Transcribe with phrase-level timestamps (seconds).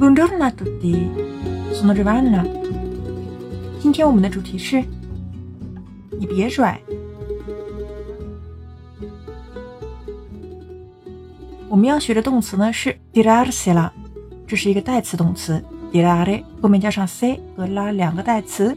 [0.00, 1.10] Buongiorno a tutti,
[1.72, 2.42] sono Giovanna。
[3.78, 4.82] 今天我们的主题是
[6.18, 6.80] 你别拽。
[11.68, 13.90] 我们要学的动词呢是 tirarsela，
[14.46, 18.74] 这是一个代词动词，tirare 后面加上 se 和 la 两个代词，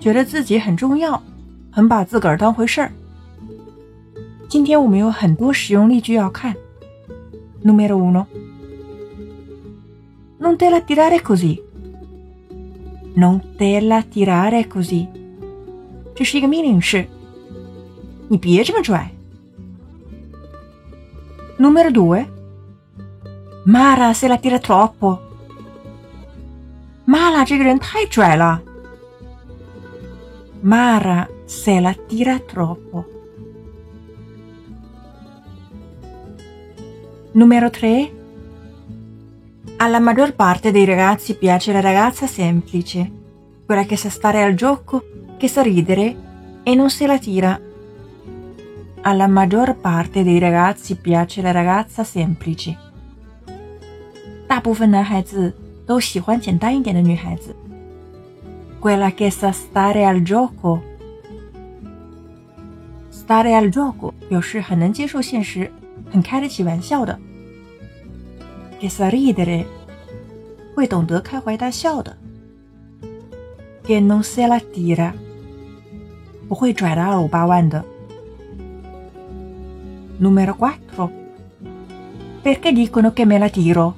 [0.00, 1.22] 觉得自己很重要，
[1.70, 2.90] 很把自个儿当回事儿。
[4.48, 6.56] 今天我们有很多实用例句要看。
[7.62, 8.26] Numero uno.
[10.37, 11.61] Non te la tirare così.
[13.15, 15.07] Non te la tirare così.
[16.15, 17.07] 这是一个命令式，
[18.27, 19.11] 你别这么拽。
[21.57, 22.25] Numero due.
[23.65, 25.19] Mara se la tira troppo.
[27.05, 28.61] Mara 这个人太拽了。
[30.63, 33.05] Mara se la tira troppo.
[37.33, 38.11] Numero 3.
[39.77, 43.11] Alla maggior parte dei ragazzi piace la ragazza semplice,
[43.65, 45.03] quella che sa stare al gioco,
[45.37, 46.15] che sa ridere
[46.63, 47.59] e non se la tira.
[49.01, 52.77] Alla maggior parte dei ragazzi piace la ragazza semplice.
[54.47, 55.53] 大部分男孩子
[55.85, 57.55] 都喜欢简单一点的女孩子。
[58.79, 60.81] Quella che sa stare al gioco.
[63.09, 65.71] Stare al gioco 表示很能接受现实，
[66.11, 67.17] 很开得起玩笑的。
[68.79, 69.65] che sa ridere
[70.75, 72.15] 会懂得开怀大笑的。
[73.83, 75.13] che non se la tira
[76.47, 77.83] 不会拽得二五八万的。
[80.19, 81.09] Numero quattro
[82.43, 83.95] perché dicono che me la tiro?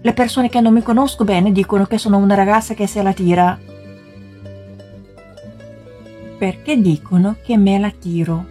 [0.00, 3.12] Le persone che non mi conosco bene dicono che sono una ragazza che se la
[3.12, 3.58] tira.
[6.38, 8.44] Perché dicono che me la tiro?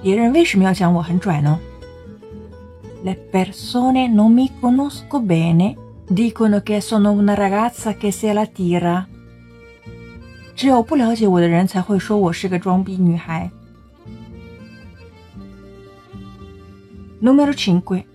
[0.00, 1.58] 别人为什么要讲我很拽呢
[3.04, 5.76] ？le persone non mi conosco bene
[6.08, 9.06] dicono che sono una ragazza che se la tira.
[10.54, 13.50] 只有不了解我的人才会说我是个装逼女孩。
[17.22, 18.06] Numero 5.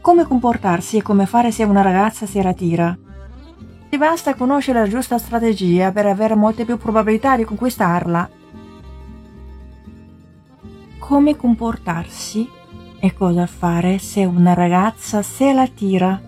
[0.00, 2.96] Come comportarsi e come fare se una ragazza se la tira?
[3.90, 8.30] Ti basta conoscere la giusta strategia per avere molte più probabilità di conquistarla.
[10.98, 12.48] Come comportarsi
[13.04, 16.20] e cosa fare se una ragazza se la tira?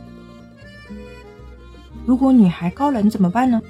[2.04, 3.60] 如果女孩高冷怎么办呢？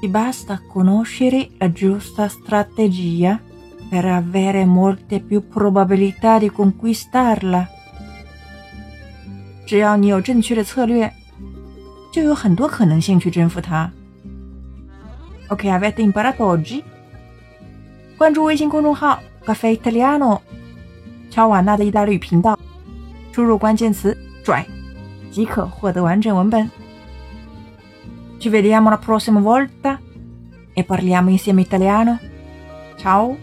[0.00, 3.40] Ti basta conoscere la giusta strategia
[3.90, 7.66] per avere molte più probabilità di conquistarla.
[9.66, 11.12] 只要你有正确的策略，
[12.12, 13.90] 就有很多可能性去征服她。
[15.48, 16.82] Ok, avete imparato oggi?
[18.16, 20.40] 关注微信公众号 Caffè Italiano
[21.33, 22.55] 乔瓦纳的意大利语频道，
[23.31, 24.63] 输入关键词“拽”，
[25.33, 26.69] 即可获得完整文本。
[28.39, 29.99] Ci vediamo la prossima volta
[30.75, 32.19] e parliamo insieme italiano.
[32.97, 33.35] Ciao.